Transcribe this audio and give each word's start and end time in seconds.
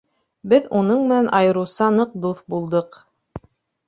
Беҙ 0.51 0.63
уның 0.77 1.03
менән 1.11 1.29
айырыуса 1.39 1.89
ныҡ 1.97 2.15
дуҫ 2.23 2.39
булдыҡ. 2.55 2.99